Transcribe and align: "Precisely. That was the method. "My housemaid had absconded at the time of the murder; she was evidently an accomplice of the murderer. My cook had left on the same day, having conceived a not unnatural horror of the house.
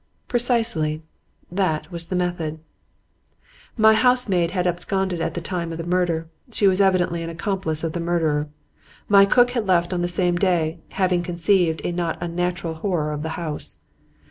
"Precisely. 0.27 1.03
That 1.51 1.91
was 1.91 2.07
the 2.07 2.15
method. 2.15 2.57
"My 3.77 3.93
housemaid 3.93 4.49
had 4.49 4.65
absconded 4.65 5.21
at 5.21 5.35
the 5.35 5.41
time 5.41 5.71
of 5.71 5.77
the 5.77 5.83
murder; 5.85 6.27
she 6.51 6.67
was 6.67 6.81
evidently 6.81 7.21
an 7.21 7.29
accomplice 7.29 7.83
of 7.83 7.93
the 7.93 7.99
murderer. 7.99 8.49
My 9.07 9.27
cook 9.27 9.51
had 9.51 9.67
left 9.67 9.93
on 9.93 10.01
the 10.01 10.07
same 10.07 10.37
day, 10.37 10.79
having 10.93 11.21
conceived 11.21 11.83
a 11.83 11.91
not 11.91 12.17
unnatural 12.19 12.73
horror 12.73 13.11
of 13.11 13.21
the 13.21 13.29
house. 13.37 13.77